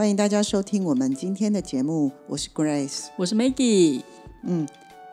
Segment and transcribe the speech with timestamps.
[0.00, 4.00] 欢迎大家收听我们今天的节目，我是 Grace，我是 Maggie，
[4.44, 4.66] 嗯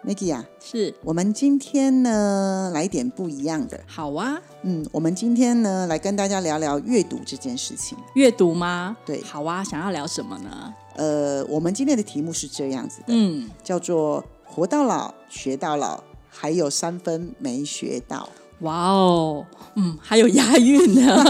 [0.05, 0.95] ，Maggie 啊，是。
[1.03, 7.97] 我们今天呢来点不一样的，好啊，嗯，我们今天呢来跟大家聊聊阅读这件事情。
[8.15, 8.95] 阅读吗？
[9.05, 9.21] 对。
[9.23, 10.73] 好啊，想要聊什么呢？
[10.95, 18.29] 呃，我们今天的题目是这样子的，嗯，叫做“活到老，学到老”，还有三分没学到，
[18.61, 19.45] 哇哦，
[19.75, 21.25] 嗯，还有押韵呢，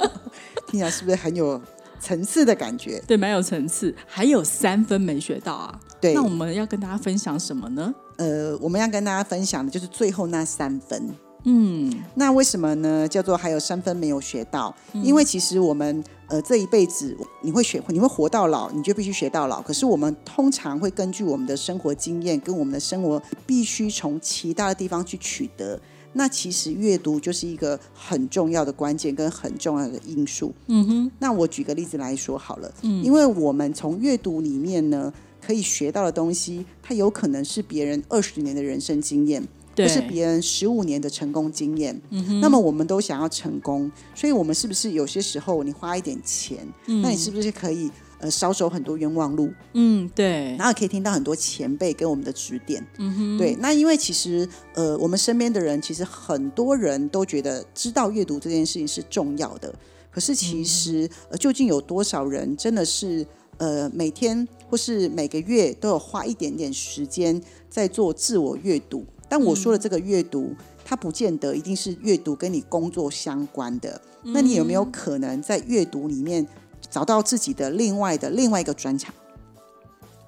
[0.66, 1.60] 听起来是不是很有
[2.02, 3.00] 层次的感觉？
[3.06, 5.80] 对，蛮有层次，还有三分没学到啊。
[6.00, 7.94] 对那我们要跟大家分享什么呢？
[8.16, 11.08] 呃，我们要跟大家分享的就是最后那三分。
[11.44, 13.06] 嗯，那为什么呢？
[13.06, 19.62] 叫做还有三分没有学到，因为其实我们呃这一辈子你会学，你会活到老，你就必须学到老。
[19.62, 25.80] 可是我们通常会根据我们的生活经验跟我们的生活，必须从其他的地方去取得。
[26.14, 30.52] 那其实阅读就是一个很重要的关键跟很重要的因素。
[30.66, 39.42] 嗯哼，那我举个例子来说好了，嗯，因为我们从阅读里面呢，可以学到的东西，它有可能是别人二十年的人生经验，
[39.74, 42.00] 对，或是别人十五年的成功经验。
[42.10, 47.90] 嗯那么我们都想要成功，所以我们是不是有些时候你花一点钱，那你是不是可以
[48.22, 52.82] 呃少走很多冤枉路，嗯，对，然后可以听到很多前辈给我们的指点。
[52.98, 53.54] 嗯哼，对。
[53.60, 59.74] 那因为其实呃我们身边的人，其实很多人都觉得知道阅读这件事情是重要的，
[60.10, 63.26] 可是其实、呃究竟有多少人真的是？
[63.58, 70.52] 呃，每天或是每个月都有花一点点时间在做自我阅读，但我说的这个阅读，
[70.84, 74.00] 它不见得一定是阅读跟你工作相关的。
[74.24, 76.44] 那你有没有可能在阅读里面
[76.92, 79.12] 找到自己的另外的另外一个专长？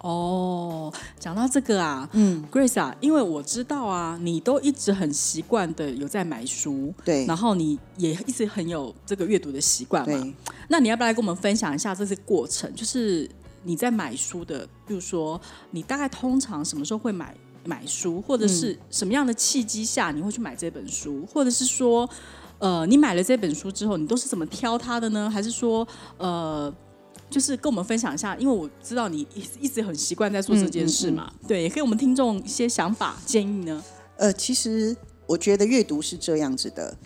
[0.01, 10.35] 哦，讲到这个啊，嗯，Grace 啊，因为我知道啊，你都一直很习惯的有在买书，对然后你也一直很有这个阅读的习惯嘛。
[10.69, 12.75] 那你要不要来跟我们分享一下这些过程？
[12.75, 13.31] 就是
[13.63, 22.07] 你在买书的，比如说你大概通常什么时候会买买书，或者是什么样的契机下你会去买这本书，或者是说，
[22.59, 25.29] 呃，你买了这本书之后，你都是怎么挑它的呢？
[25.31, 25.87] 还是说，
[26.19, 26.73] 呃？
[27.31, 33.83] 就是跟我们分享一下，因为我知道你一一直很习惯在做这件事嘛，对，也给我们听众一些想法建议呢。
[34.19, 34.95] 呃，其实
[35.27, 36.97] 我觉得阅读是这样子的。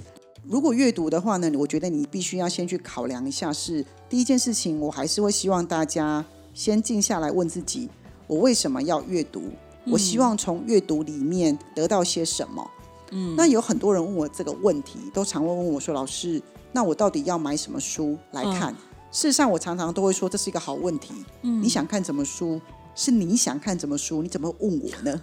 [0.45, 6.23] 如果阅读的话呢，我觉得你必须要先去考量一下是，第一件事情，我还是会希望大家
[6.53, 7.89] 先静下来问自己，
[8.27, 9.45] 我为什么要阅读？
[9.87, 12.69] 我希望从阅读里面得到些什么？
[13.11, 16.41] 嗯，那有很多人问我这个问题，都常会问我说：“老师，
[16.73, 18.75] 那我到底要买什么书来看？”
[19.11, 21.15] 事实上，我常常都会说这是一个好问题。
[21.43, 22.61] 嗯，你想看什么书？
[22.95, 24.23] 是你想看什么书？
[24.23, 25.23] 你怎么问我呢？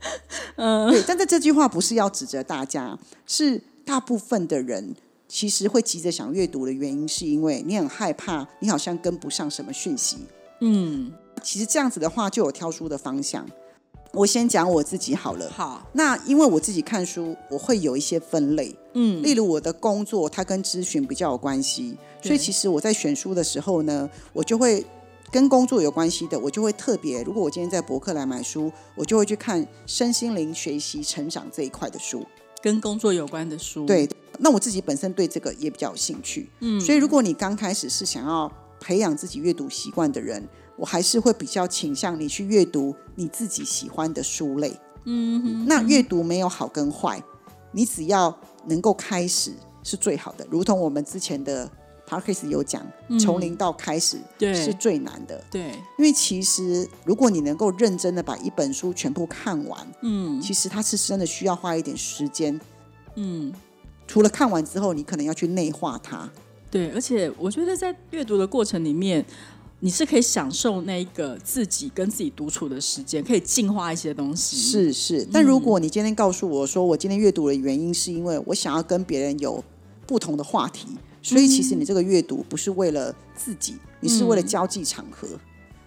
[0.56, 4.94] 嗯，对，但是这句话不是要指责大家，是大部分的人
[5.28, 10.18] 其实会急着想阅读的原因，是因为你很害怕，你好像跟不上什么讯息。
[10.60, 13.46] 嗯，其实这样子的话，就有挑书的方向。
[14.14, 15.50] 我先讲我自己好了。
[15.50, 24.84] 好，那因为我自己看书，我会有一些分类，嗯，例如我的工作它跟咨询比较有关系，所以其实我在选书的时候呢，我就会
[25.30, 32.26] 跟工作有关系的，我就会特别，如果我今天在博客来买书，我就会去看身心灵学习成长这一块的书。
[32.62, 34.08] 跟工作有关的书，对，
[34.38, 38.48] 那我自己本身对这个也比较有兴趣，嗯，所以如果你刚开始是想要
[38.78, 40.46] 培养自己阅读习惯的人，
[40.76, 44.74] 我还是会比较倾向你去阅读你自己喜欢的书类，
[45.04, 47.22] 嗯哼，那阅读没有好跟坏，
[47.72, 49.52] 你只要能够开始
[49.82, 50.46] 是最好的。
[50.50, 51.70] 如同我们之前的
[52.06, 52.84] p a r k a s 有讲，
[53.20, 55.42] 从零到开始是最难的。
[55.50, 62.60] 对，因为其实如果你能够认真的把一本书全部看完，嗯其实它是真的需要花一点时间。
[63.14, 63.52] 嗯，
[64.06, 66.28] 除了看完之后，你可能要去内化它。
[66.70, 69.22] 对，而且我觉得在阅读的过程里面，
[69.84, 79.62] 你是可以享受那个自己跟自己独处的时间，可以净化一些东西。，是是，但如果你今天告诉我说，我今天阅读的原因是因为我想要跟别人有
[80.06, 80.86] 不同的话题，
[81.20, 85.26] 所以其实你这个阅读不是为了自己，你是为了交际场合。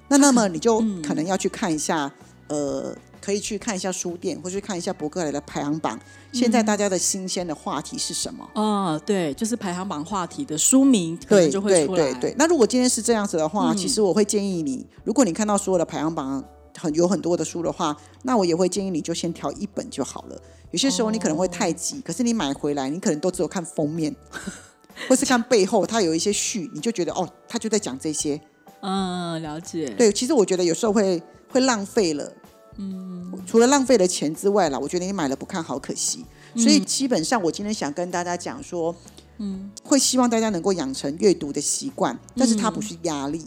[0.09, 2.11] 那那么你就可能要去看一下，
[2.49, 2.93] 呃，
[3.25, 5.99] 可以去看一下书店，或去看一下博客来的排行榜。
[6.31, 8.47] 现在大家的新鲜的话题是什么？
[8.53, 12.03] 哦，对，就是排行榜话题的书名对就会出来。
[12.03, 12.35] 对对对。
[12.37, 16.43] 那如果今天是这样子的话，其实我会建议你，如果你看到所有的排行榜
[16.77, 20.39] 很有很多的书的话，那我也会建议你就先挑一本就好了。
[20.69, 24.15] 有些时候你可能会太急，可是你买回来，你可能都只有看封面，
[25.09, 28.39] 或是看背后，它有一些序，你就觉得哦，他就在讲这些。
[28.81, 29.89] 嗯，了解。
[29.97, 31.19] 对，其实我觉得有时候会
[31.49, 32.31] 会浪费了。
[32.77, 36.25] 嗯，除了浪费了钱之外啦，我觉得你买了不看好可惜。
[36.55, 38.95] 所以基本上，我今天想跟大家讲说，
[39.39, 43.45] 嗯，会希望大家能够养成阅读的习惯，但是它不是压力。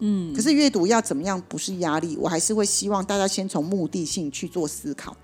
[0.00, 2.16] 嗯，可是阅读要怎么样不是压力？
[2.18, 5.16] 我还是会希望大家先从目的性去做思考。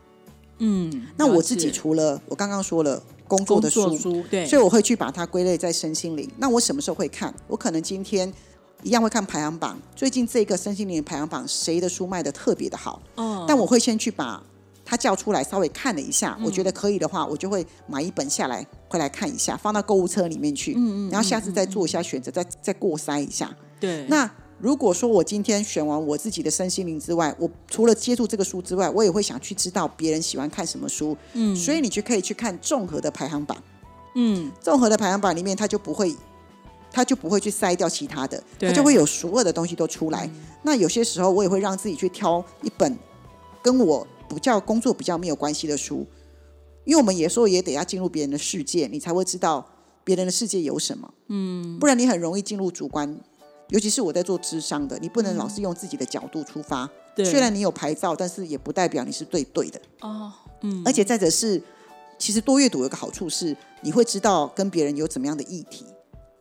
[0.59, 6.31] 嗯，那我自己除了我刚刚说了工作的书，书，对，所以我会去把它归类在身心灵。
[6.39, 7.35] 那我什么时候会看？
[7.47, 8.33] 我可能今天
[8.83, 14.43] 一样会看排行榜，最近这个身心灵的排行榜谁的书卖的特别的好，哦，但我会先去把
[14.85, 16.45] 它叫出来，稍微看了一下，嗯。
[16.45, 23.51] 我觉得可以的话，我就会买一本下来回来看一下，放到购物车里面去，嗯然后下次再做一下选择，再再过筛一下。
[23.81, 33.57] 对，那如果说我今天选完我自己的身心灵之外，我除了接触这个书之外，我也会想去知道别人喜欢看什么书，嗯，所以你就可以去看综合的排行榜，
[34.15, 36.15] 嗯，综合的排行榜里面，它就不会，
[36.91, 40.31] 它就不会去筛掉其他的，对它就会有所有的东西都出来。
[40.63, 42.97] 那有些时候我也会让自己去挑一本
[43.63, 46.07] 跟我比较工作比较没有关系的书，
[46.85, 49.67] 因为我们有时候也得要进入别人的世界，你才会知道
[50.03, 51.13] 别人的世界有什么。
[51.29, 53.19] 嗯，不然你很容易进入主观。
[53.71, 56.89] 尤其是我在做智商的，你不能老是用自己的角度出发。
[57.17, 59.81] 对，虽然你有牌照，但是也不代表你是对对的。
[60.03, 61.61] 哦，嗯，而且再者是，
[62.17, 65.85] 其实多阅读有个好处是，你会知道跟别人有怎么样的议题。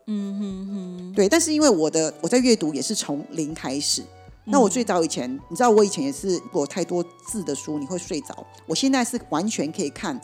[0.07, 1.28] 嗯哼哼，对。
[1.28, 4.04] 但是因为我的我在阅读也是从零开始，
[4.46, 8.46] 那我最早以前，你知道我以前也是，如果太多字的书你会睡着。
[8.66, 10.19] 我现在是完全可以看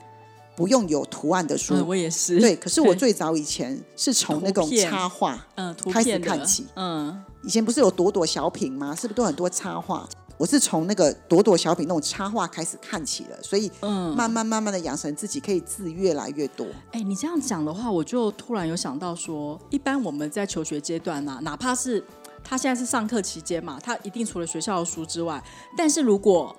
[0.56, 1.74] 不用有图案的书。
[1.74, 5.46] 嗯，我也是，对，可是我最早以前是从那种 插画，
[5.90, 8.94] 开始片看起嗯，以前不是有朵朵小品吗？
[8.94, 10.08] 是不是都很多插画？
[10.42, 16.66] 我是从那个朵朵小品那种插画开始看起了，所以嗯慢慢慢慢的养成自己可以字越来越多。
[16.90, 22.04] 哎，你这样讲的话，我就突然有想到说，一般我们在求学阶段呢、哪怕是
[22.42, 25.40] 他现在是上课期间嘛，他一定除了学校的书之外，
[25.78, 26.56] 但是如果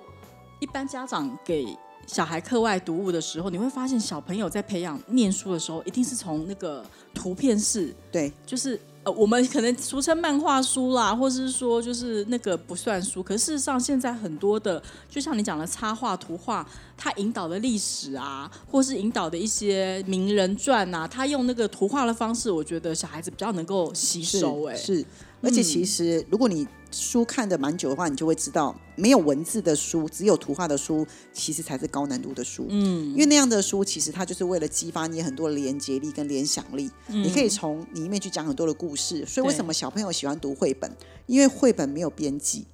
[0.60, 1.76] 一般家长给
[2.06, 6.82] 小孩课外读物的时候，你会发现小朋友在培养念书的时候，一定是从那个
[7.12, 13.22] 图片式，对，就是呃，我们可能俗称漫画书啦，或是说就是那个不算书。
[13.22, 16.66] 可事实上，现在很多的，就像你讲的插画、图画，
[16.96, 25.04] 它引导的历史啊，或是引导的一些名人传啊，他用那个图画的方式，我觉得小孩子比较能够吸是收、哎，是，
[25.44, 32.66] 而且其实如果你书看的蛮久的话，你就会知道，没有文字的书，只有图画的书，其实才是高难度的书。
[32.70, 36.88] 嗯，因为那样的书，其实它就是为了激发你很多的连接力跟联想力。
[37.08, 39.26] 你可以从里面去讲很多的故事。
[39.26, 40.90] 所以为什么小朋友喜欢读绘本？
[41.26, 42.66] 因为绘本没有编辑，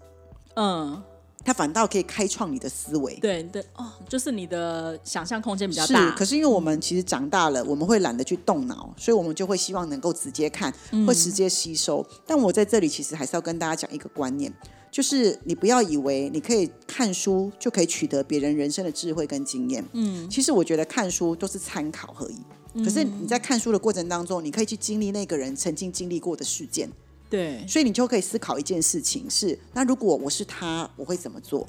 [0.55, 1.03] 嗯，
[1.45, 3.15] 它反倒可以开创你的思维。
[3.17, 10.73] 对对哦，就是你的想象空间比较是大。，可是因为我们其实长大了，我们会懒得去动脑，所以我们就会希望能够直接看，
[11.07, 12.07] 会直接吸收。
[12.27, 14.53] 但我在这里其实还是要跟大家讲一个观念，
[14.91, 19.85] 就是你不要以为你可以看书就可以取得别人人生的智慧跟经验。
[19.93, 22.85] 嗯，其实我觉得看书都是参考而已。
[22.85, 26.89] 可是你在看书的过程当中，你可以去经历那个人曾经经历过的事件，
[27.31, 31.67] 对，所以你就可以思考一件事情是：那如果我是他，我会怎么做？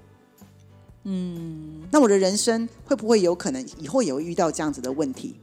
[1.04, 5.36] 嗯，那我的人生会不会有可能以后也会遇到这样子的问题？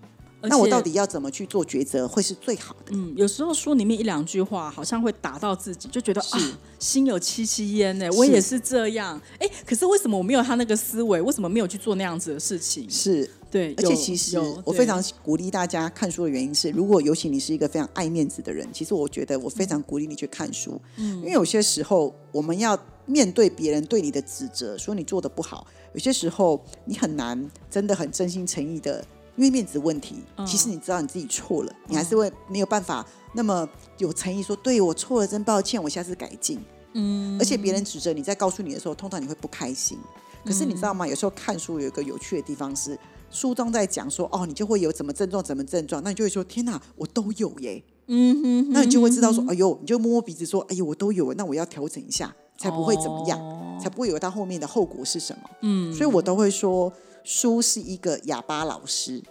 [0.42, 2.92] 那我到底要怎么去做抉择会是最好的？
[2.92, 8.08] 嗯，有时候书里面一两句话好像会打到自己，就觉得啊，心有戚戚焉呢。
[8.12, 11.20] 我也是这样，哎，可是为什么我没有他那个思维？
[11.20, 12.88] 为什么没有去做那样子的事情？
[12.88, 29.04] 是，对，而且其实我非常鼓励大家看书的原因是，如果尤其你是一个非常爱面子的人，其实我觉得我非常鼓励你去看书，嗯，因为有些时候我们要面对别人对你的指责，说你做的不好，有些时候你很难真的很真心诚意的。
[29.38, 33.66] 因为面子问题，其实你知道你自己错了，你还是会没有办法那么
[33.98, 36.58] 有诚意说，对我错了，真抱歉，我下次改进。
[36.94, 39.96] 嗯，而且别人指责你在告诉你的时候，通常你会不开心。
[40.44, 41.06] 可是你知道吗？
[41.06, 42.98] 有时候看书有一个有趣的地方是，
[43.30, 47.80] 书中在讲说，哦，你就会有怎么症状，怎么症状，那你就会说，天哪，我都有耶。
[48.10, 55.42] 嗯哼那你就会知道说，哎呦，你就摸摸鼻子说，哎呦，我都有，那我要调整一下，才不会怎么样，哦才不会有到后面的后果是什么。
[55.60, 56.92] 嗯，所以我都会说，
[57.28, 59.22] 书是一个哑巴老师，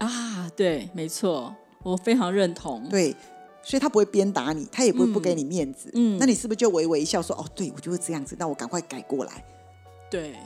[0.00, 2.86] 啊，对，没错，我非常认同。
[2.90, 3.16] 对。
[3.60, 5.90] 所以他不会鞭打你，他也不会不给你面子。
[5.92, 9.44] 嗯，那你是不是就微微一笑说：“哦，对我就是这样子，那我赶快改过来。
[10.10, 10.36] 对，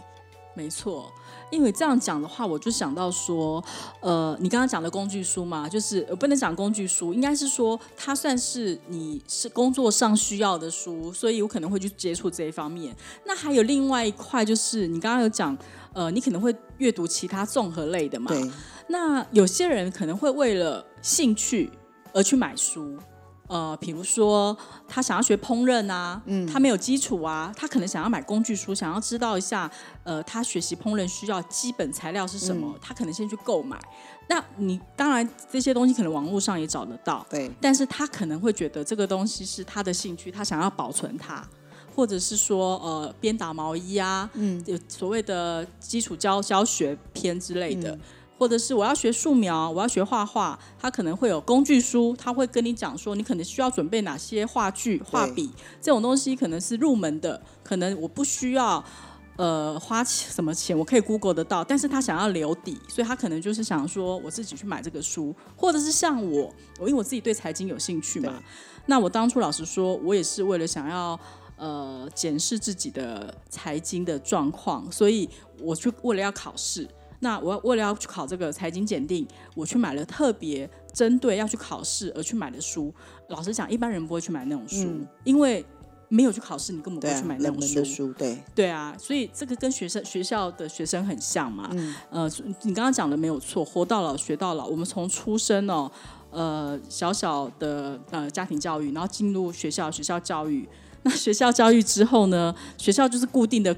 [0.55, 1.13] 没错，
[1.53, 3.63] 因为这样讲的话，我就想到说，
[4.01, 12.97] 呃，你刚刚讲的工具书嘛，就是不能讲工具书，应该是说它算是你是工作上需要的书，所以我可能会去接触这一方面。
[13.27, 15.57] 那还有另外一块，就是你刚刚有讲，
[15.93, 18.31] 呃，你可能会阅读其他综合类的嘛？
[18.31, 18.51] 对。
[18.89, 21.71] 那有些人可能会为了兴趣
[22.15, 22.97] 而去买书。
[23.53, 24.57] 呃，比如说
[24.89, 29.71] 他想要学烹饪啊，嗯，他没有基础啊，他可能想要买工具书，想要知道一下，
[30.05, 33.79] 呃，他学习烹饪需要基本材料是什么，他可能先去购买。
[34.27, 41.47] 那你当然这些东西可能网络上也找得到，对，但是他可能会觉得这个东西是他的兴趣，他想要保存它，
[41.95, 47.99] 或者是说呃编打毛衣啊，嗯，有所谓的基础教教学篇之类的。
[48.43, 55.49] 或者是我要学素描，我要学画画，他可能会有工具书，他会跟你讲说，你可能需要准备哪些画具、画笔
[55.81, 58.85] 这种东西，可能是入门的，可能我不需要
[59.37, 61.63] 呃花什么钱，我可以 Google 得到。
[61.63, 68.43] 但是他想要留底，所以他可能就是想说我自己去买这个书，或者是像我，我因为我自己对财经有兴趣嘛，
[68.87, 71.17] 那我当初老实说，我也是为了想要
[71.57, 75.31] 呃检视自己的财经的状况，所以
[75.61, 76.89] 我去为了要考试。
[77.23, 82.93] 那我为了要去考这个财经检定，我去买了特别针对要去考试而去买的书。
[83.29, 84.89] 老实讲，一般人不会去买那种书，
[85.23, 85.65] 因为
[86.09, 88.13] 没有去考试，你根本不会去买那种书。
[88.15, 91.71] 对对啊，所以这个跟学生学校的学生很像嘛。
[92.11, 92.29] 呃，
[92.63, 94.67] 你刚刚讲的没有错，活到老学到老。
[94.67, 95.91] 我们从出生哦，
[96.31, 100.69] 呃，小小的呃家庭教育，然后进入学校，学校教育。
[101.05, 103.75] 那学校教育之后呢，学校就是固定的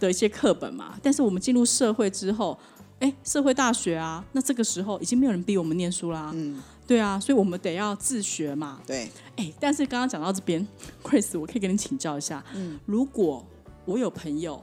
[0.00, 0.98] 的一些课本嘛。
[1.02, 2.58] 但是我们进入社会之后，
[3.00, 6.30] 哎，社会大学啊，那这个时候已经没有人逼我们念书啦。
[6.34, 8.80] 嗯，对啊，所以我们得要自学嘛。
[8.86, 10.66] 对，哎，但是刚刚讲到这边
[11.02, 13.46] ，Chris，我可以跟你请教一下，嗯，如果
[13.84, 14.62] 我有朋友，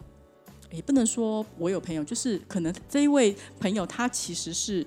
[0.72, 4.84] 也不能说我有朋友，就是可能这一位朋友他其实是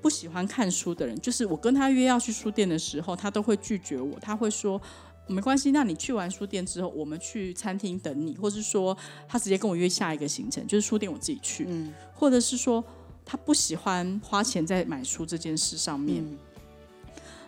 [0.00, 4.80] 不喜欢看书的人，就是我跟他约要去书店的时候，他都会拒绝我，他会说。
[5.26, 8.96] 没关系，那你去完书店之后，我们去餐厅等你，或是说
[9.28, 12.82] 他直接跟我约下一个行程，就是书店我自己去，嗯，或者是说
[13.24, 16.24] 他不喜欢花钱在买书这件事上面。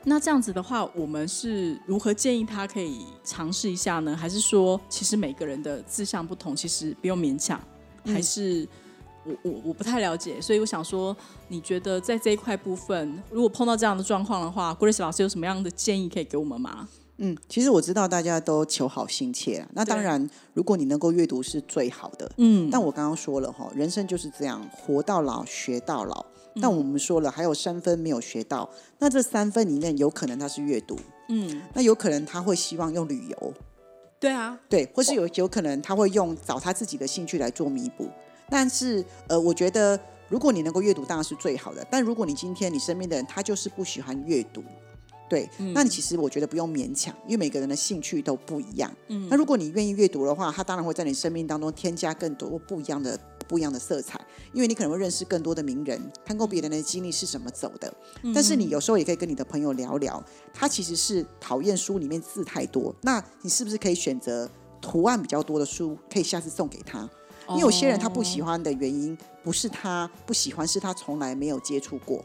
[0.04, 4.16] 那这样子的话，我们是如何建议他可以尝试一下呢？
[4.16, 7.60] 还是说，其实每个人的志向不同，其实不用勉强？
[8.04, 8.66] 还是
[9.24, 16.88] 我我我不太了解，所以我想说，你觉得在这一块部分，如果碰到这样的状况的话，Grace 老师有什么样的建议可以给我们吗？
[17.24, 22.28] 嗯，其实我知道大家都求好心切，那当然，如果你能够阅读是最好的。
[22.36, 26.26] 嗯，但我刚刚说了哈，人生就是这样，活到老学到老。
[26.60, 30.98] 但我们说了，还有三分没有学到，那这三分里面有可能他是阅读，
[31.28, 33.54] 嗯，那有可能他会希望用旅游，
[34.18, 38.08] 对啊，对，或是有有可能他会用找他自己的兴趣来做弥补。
[38.50, 39.98] 但是呃，我觉得
[40.28, 41.86] 如果你能够阅读，当然是最好的。
[41.88, 44.62] 但如果你今天你身边的人他就是不喜欢阅读。
[45.32, 48.92] 对，那你其实我觉得不用勉强，因为每个人的兴趣都不一样。
[49.08, 54.20] 嗯，那如果你愿意阅读的话，它当然会在你生命当中添加更多不一样的、不一样的色彩。
[54.52, 57.90] 因为你可能会认识更多的名人，看过别人的经历是怎么走的。
[58.34, 60.22] 但是你有时候也可以跟你的朋友聊聊，
[60.52, 64.46] 他其实是讨厌书里面字太多，那你是不是可以选择
[64.82, 67.08] 图案比较多的书，可以下次送给他？
[67.48, 72.22] 因为有些人他不喜欢的原因，不是他不喜欢，是他从来没有接触过。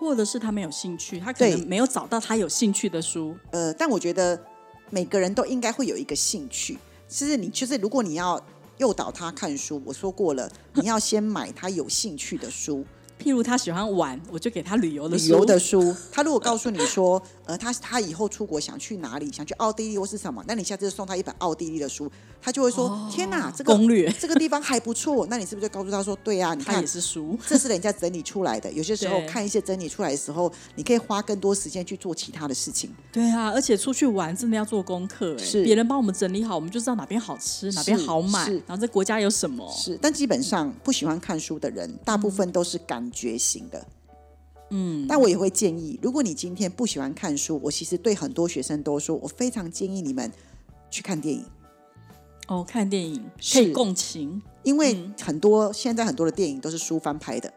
[0.00, 3.36] 或者是他没有兴趣，他可能没有找到他有兴趣的书。
[3.50, 4.42] 呃，但我觉得
[4.88, 6.78] 每个人都应该会有一个兴趣。
[7.06, 8.42] 其实你就是如果你要
[8.78, 12.82] 诱导他看书，我说过了，你要先买他有兴趣的书。
[13.20, 15.94] 譬如他喜欢玩，我就给他旅游的旅游的书。
[16.10, 22.10] 他如果告诉你说，呃，他他以后出国想去哪里，想去奥地利或是什么，那你下次送他一本奥地利的书。
[22.42, 28.72] 他就会说：“天哪，这个攻略 这个地方还不错。”那你是不是就告诉他说：“对呀，你看也是书， 这是人家整理出来的。
[28.72, 39.70] 有些时候看一些整理出来的时候，你可以花更多时间去做其他的事情。”对啊，而且出去玩真的要做功课，是别人帮我们整理好，我们就知道哪边好吃，哪边好买，然后这国家有什么。
[39.76, 43.86] 是，但基本上不喜欢看书的人，大部分都是感觉醒的。
[44.70, 50.30] 嗯，但我也会建议，如果你今天不喜欢看书，我其实对很多学生都说，我非常建议你们
[50.90, 51.44] 去看电影。
[52.46, 57.52] 哦，看电影可以共情，因为很多现在很多的电影都是书翻拍的。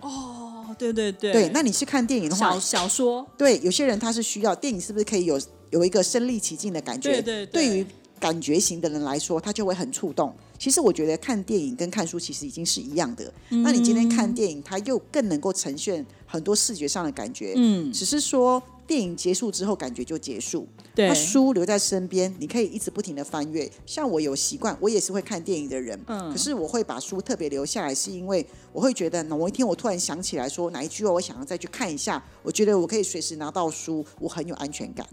[0.00, 5.40] 哦，对对对，对，那你去看电影的话，小小说，对，有些人他是需要电影，是不是可以有
[5.70, 7.20] 有一个身临其境的感觉？
[7.20, 7.86] 对对，对于
[8.20, 10.32] 感觉型的人来说，他就会很触动。
[10.62, 13.34] 其实我觉得看电影跟看书其实已经是一样的。
[13.48, 17.54] 那你今天看电影，它又更能够呈现很多视觉上的感觉。
[17.56, 23.68] 嗯，只是说，电影结束之后感觉就结束，对那书留在身边，你可以一直不停的翻阅。
[23.84, 35.04] 像我有习惯，我也是会看电影的人，嗯可是我会把书特别留下来，是因为我会觉得某一天我突然想起来说哪一句话我想要再去看一下，我觉得我可以随时拿到书，我很有安全感。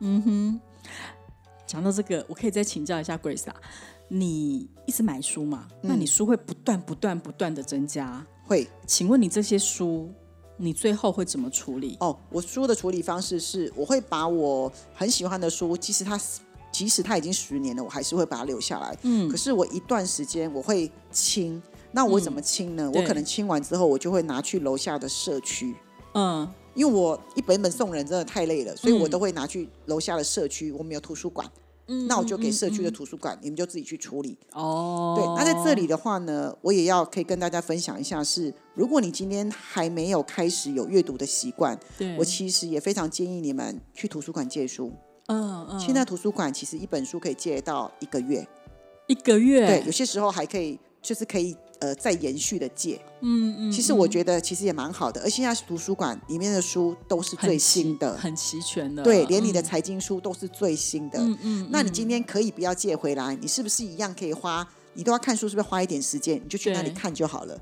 [0.00, 0.60] 嗯哼
[1.66, 3.56] 讲到这个，我可以再请教一下 Grace 啊，
[4.08, 5.68] 你一直买书嘛？
[5.82, 8.24] 嗯那你书会不断、不断、不断的增加。
[8.46, 10.12] 会请问你这些书，
[10.56, 11.96] 你最后会怎么处理？
[12.00, 16.20] 哦，我书的处理方式是，我会把我很喜欢的书，即使它
[16.70, 18.96] 即使它已经十年了，我还是会把它留下来。
[19.02, 22.90] 嗯，可是我一段时间我会清，那我怎么清呢？
[22.94, 25.74] 我可能清完之后，我就会拿去楼下的社区。
[26.12, 31.50] 嗯，因为我一本一本送人真的太累了，所以我嗯都会拿去楼下的社区，我们有图书馆，
[32.08, 34.38] 那我就给社区的图书馆，你们就自己去处理。
[34.52, 44.92] 哦，对，那在这里的话呢，我也要可以跟大家分享一下是，如果你今天还没有开始有阅读的习惯，对，我其实也非常建议你们去图书馆借书。
[45.26, 48.46] 嗯嗯，现在图书馆其实一本书可以借到一个月，
[49.06, 52.98] 一个月，对，有些时候还可以就是可以呃再延续的借。
[53.20, 61.18] 嗯嗯，其实我觉得其实也蛮好的，而且现在图书馆里面的书都是最新的，很齐全的，对，连你的嗯财经书都是最新的。
[61.18, 64.66] 嗯嗯，那你今天可以不要借回来，你是不是一样可以花？
[64.94, 66.40] 你都要看书，是不是花一点时间？
[66.42, 67.58] 你就去那里看就好了。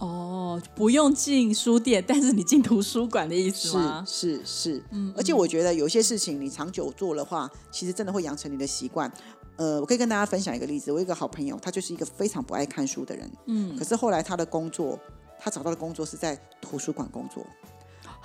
[0.00, 4.04] 哦，不用进书店，但是你进图书馆的意思吗？
[4.06, 4.84] 是是是，
[5.16, 9.12] 而且我觉得有些事情你长久做的话，其实真的会养成你的习惯。
[9.56, 14.96] 呃，我可以跟大家分享一个例子，我有一个好朋友，他就是一个非常不爱看书的人，嗯，可是后来他的工作，
[15.36, 17.44] 他找到的工作是在图书馆工作，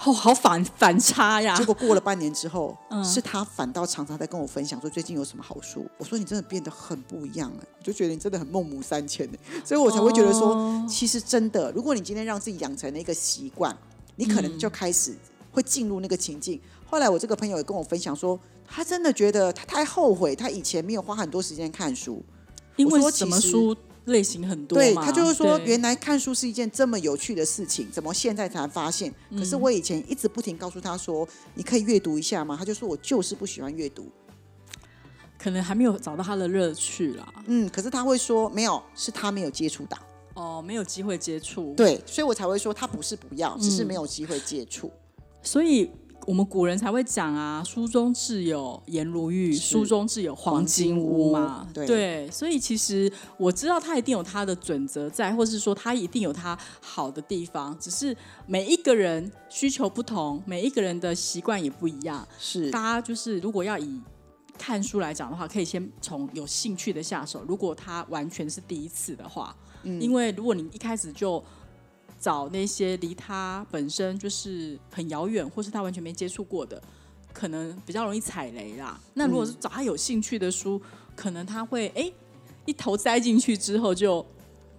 [0.06, 1.64] 哦，好反反差呀结！
[1.64, 5.86] 果过了半年之后，嗯是他反倒常常在跟我分享说最近有什么好书。
[5.98, 13.76] 我说你真的变得很不一样了，我就觉得你真的很孟母三迁呢，所以我才会觉得说，哦其实真的，如果你今天让自己养成了一个习惯，
[14.16, 15.16] 你可能就开始
[15.52, 16.60] 会进入那个情境。
[16.86, 22.22] 后来我这个朋友也跟我分享说，他真的觉得他太后悔，他以前没有花很多时间看书。
[22.76, 29.10] 因为什么书类型很多对他就是说，原来看书是一件这么有趣的事情，怎么现在才发现？
[29.32, 32.56] 可嗯是我以前一直不停告诉他说，你可以阅读一下吗？
[32.58, 34.08] 他就说我就是不喜欢阅读。
[35.38, 37.34] 可能还没有找到他的乐趣啦。
[37.48, 39.98] 嗯，可是他会说没有，是他没有接触到。
[40.36, 44.92] 哦，没有机会接触，对，所以我才会说他不是不要，只嗯是没有机会接触。
[45.42, 45.92] 所以
[46.26, 51.68] 我们古人才会讲啊，书中自有颜如玉，是书中自有黄金屋嘛。
[51.74, 62.26] 对所以其实我知道他一定有他的准则在，或是说他一定有他好的地方，只是每一个人需求不同，每一个人的习惯也不一样。
[62.40, 64.02] 是大家就是如果要以
[64.58, 67.44] 看书来讲的话，可以先从有兴趣的下手。
[67.48, 71.44] 如果他完全是第一次的话，嗯因为如果你一开始就
[72.24, 76.82] 找那些离他本身就是很遥远，或是他完全没接触过的，
[77.34, 78.98] 可能比较容易踩雷啦。
[79.16, 80.82] 那如果是找他有兴趣的书，
[81.18, 82.10] 可能他会哎
[82.64, 84.26] 一头栽进去之后就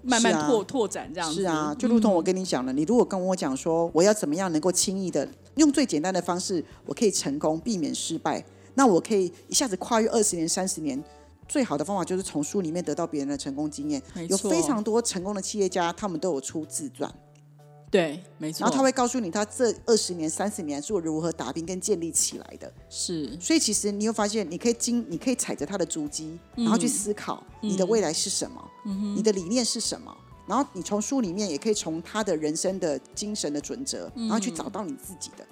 [0.00, 1.42] 慢慢拓、拓展这样子。
[1.42, 8.42] 是啊，就如同我跟你讲了，你如果跟我讲说我要怎么样能够轻易的用最简单的方式，我可以成功，避免失败，
[8.74, 11.04] 那我可以一下子跨越二十年、三十年。
[11.46, 14.02] 最好的方法就是从书里面得到别人的成功经验。
[14.30, 17.14] 有非常多成功的企业家，他们都有出自传，
[17.94, 18.64] 对，没错。
[18.64, 22.72] 然后他会告诉你他这二十年、三十年是如何打拼跟建立起来的。
[22.90, 28.60] 是所以其实你会发现，你可以经，你可以踩着他的足迹，然后去思考你的未来是什么，
[29.14, 30.12] 你的理念是什么。
[30.44, 35.46] 然后你从书里面也可以从他的人生的精神的准则，然后去找到你自己的。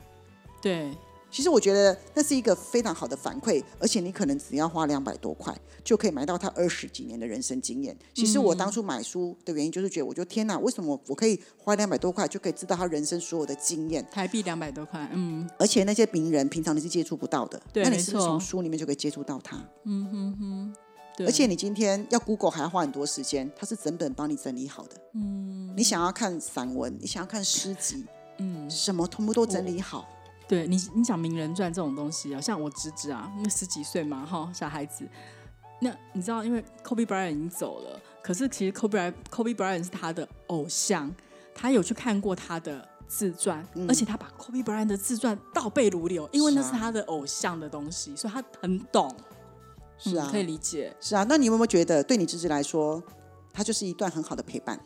[0.61, 0.93] 对，
[1.33, 7.97] 其实我觉得那是一个非常好的反馈，而且你可能只要花两百多块，就可以买到他二十几年的人生经验。
[8.13, 14.07] 其实我当初买书的原因就是觉得，我就天哪，为什么我可以花两百多块就可以知道他人生所有的经验？
[14.13, 19.57] 台币两百多块，嗯，而且那些名人平常你是接触不到的，那你是不是从书里面就可以接触到他？
[19.85, 20.75] 嗯哼哼。
[21.19, 24.97] 而且你今天要 Google 还要花很多时间，它是整本帮你整理好的。
[25.15, 28.07] 嗯，你想要看散文，你想要看诗集，
[28.39, 30.09] 嗯，什么全部都整理好。
[30.49, 35.09] 对你，你讲名人传这种东西啊，像我侄子啊，那十几岁嘛，哈，小孩子。
[35.81, 41.13] 那你知道，因为 Kobe Bryant 已经走了，可是其实 Kobe Bryant Kobe Bryant 是他的偶像，
[41.55, 49.13] 他有去看过他的自传，而且他把 Kobe Bryant 的自传倒背如流，因为那是他的偶像的东西，所以他很懂，
[49.99, 50.95] 是啊，嗯可以理解。
[51.01, 51.27] 是啊。
[51.29, 53.03] 那你有没有觉得，对你侄子来说，
[53.53, 54.79] 他就是一段很好的陪伴？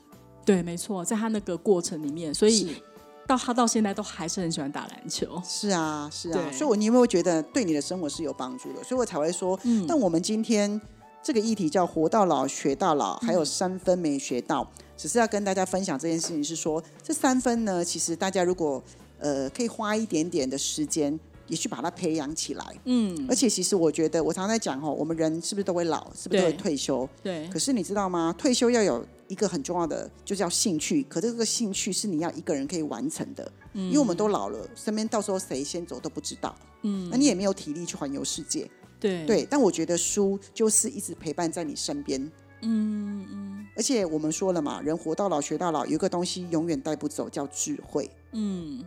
[0.43, 2.81] 对，没错，在他那个过程里面，所以是
[3.27, 5.39] 到他到现在都还是很喜欢打篮球。
[5.45, 6.49] 是啊，是啊。
[6.51, 8.83] 所以我，你有没有觉得对你的生活是有帮助的？
[8.83, 10.79] 所以我才会说，嗯但我们今天
[11.21, 18.81] 这个议题叫“活到老，学到老”，嗯还有三分没学到，只是要跟大家分享这件事情，是说这三分呢，其实大家如果
[19.19, 22.65] 呃可以花一点点的时间，也去把它培养起来。
[22.85, 27.07] 嗯，而且其实我觉得，我常常在讲哦，我们人是不是都会老，是不是都会退休？
[27.21, 27.47] 对。
[27.49, 28.33] 可是你知道吗？
[28.37, 31.03] 退休要有一个很重要的，就叫兴趣。
[31.03, 33.51] 可这个兴趣是你要一个人可以完成的。
[33.73, 33.87] 嗯。
[33.87, 36.55] 因为我们都老了，身边到时候谁先走都不知道。
[36.83, 37.09] 嗯。
[37.09, 38.69] 那你也没有体力去环游世界。
[38.99, 39.25] 对。
[39.25, 39.47] 对。
[39.49, 42.21] 但我觉得书就是一直陪伴在你身边。
[42.61, 43.67] 嗯嗯。
[43.75, 48.09] 而且我们说了嘛，人活到老学到老，有一个东西永远带不走，叫智慧。
[48.33, 48.83] 嗯。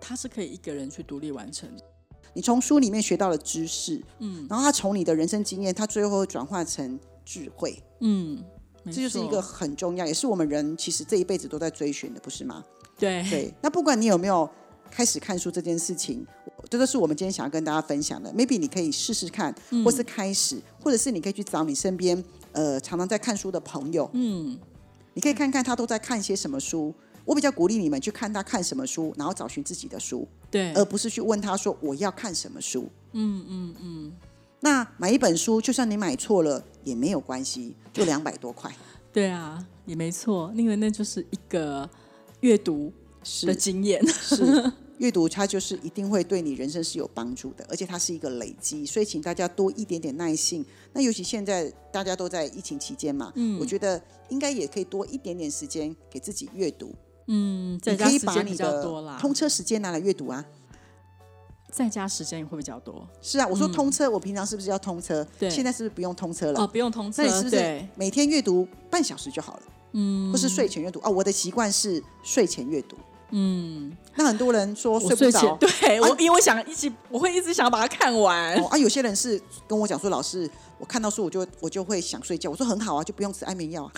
[0.00, 1.68] 它是可以一个人去独立完成。
[2.34, 8.44] 你从书里面学到了知识，嗯，然后他从你的人生经验，他最后会转化成智慧，嗯，
[8.90, 12.64] 这就是一个很重要，也是我们人其实这一辈子都在追寻的，不是吗？
[12.98, 13.54] 对对。
[13.60, 14.48] 那不管你有没有
[14.90, 16.26] 开始看书这件事情，
[16.68, 18.32] 这都是我们今天想要跟大家分享的。
[18.32, 22.22] Maybe 你可以试试看，或是开始，或者是你可以去找你身边
[22.52, 24.58] 呃常常在看书的朋友，嗯，
[25.14, 26.94] 你可以看看他都在看些什么书。
[27.24, 32.88] 我比较鼓励你们去看他看什么书，然后找寻自己的书，对，而不是去问他说我要看什么书。
[33.12, 34.12] 嗯嗯嗯。
[34.60, 38.74] 那买一本书，就算你买错了也没有关系，就两百多块。
[39.12, 41.88] 对啊，也没错，因为那就是一个
[42.40, 42.92] 阅读
[43.42, 44.06] 的经验。
[44.06, 50.64] 是 阅读，它就是一定会对你人生是有帮助的，而且它是一个累积，所以请大家多一点点耐性。
[50.92, 56.92] 那尤其现在大家都在疫情期间嘛，嗯，我觉得应该也可以多一点点时间给自己阅读。
[57.28, 59.18] 嗯，在家时间比较多啦。
[59.20, 60.44] 通车时间拿来阅读啊，
[61.70, 63.06] 在家时间也会比较多。
[63.20, 65.26] 是啊，我说通车，我平常是不是要通车？
[65.38, 66.60] 对，现在是不是不用通车了？
[66.60, 69.62] 哦，不用通车，那你是不是每天阅读半小时就好了？
[69.92, 71.08] 嗯，或是睡前阅读啊？
[71.08, 72.96] 我的习惯是睡前阅读。
[73.30, 78.54] 嗯，那很多人说睡不着，对我，因为我想一直，我会一直想把它看完。
[78.70, 82.50] 啊，有些人是跟我讲说，老师，我看到书我就我就会想睡觉。
[82.50, 83.92] 我说很好啊，就不用吃安眠药啊。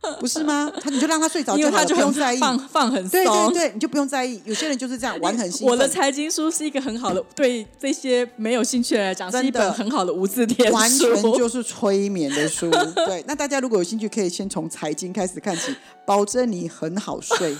[0.20, 0.72] 不是吗？
[0.80, 4.40] 他你就让他睡着，因为他就不用在意，放放很松，对对对，你就不用在意。
[4.44, 5.68] 有些人就是这样玩很兴奋。
[5.68, 12.70] 我的财经书是一个很好的，对这些没有兴趣的来讲，是一本很好的无字天书，完全就是催眠的书。
[13.06, 15.74] 对，那大家如果有兴趣，可以先从财经开始看起，
[16.06, 17.56] 保证你很好睡，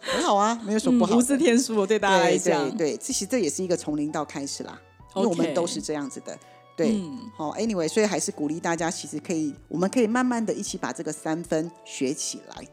[0.00, 1.16] 很好啊，没有什么不好。
[1.18, 4.80] 无字天书对大家来讲，对，其实这也是一个从零到开始啦，
[5.16, 6.38] 因为我们都是这样子的。
[6.84, 7.02] 对，
[7.36, 12.66] 好，Anyway，所以还是鼓励大家，其实可以，我们可以慢慢的一起把这个三分学起来。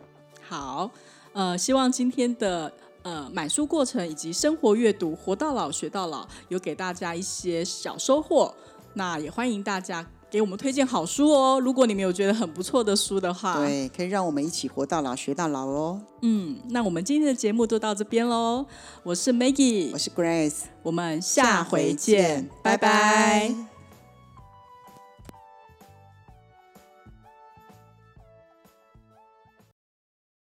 [0.48, 0.90] 好，
[1.34, 2.72] 呃，希望今天的
[3.04, 8.54] 呃买书过程以及生活阅读，活到老学到老，有给大家一些小收获。
[8.94, 10.08] 那也欢迎大家。
[10.30, 11.58] 给我们推荐好书哦！
[11.58, 16.02] 如果你们有觉得很不错的书的话，对，可以让我们一起活到老学到老哦。
[16.22, 18.66] 嗯，那我们今天的节目就到这边喽。
[19.04, 23.67] 我是 Maggie，我是 Grace，我们下回见，拜拜。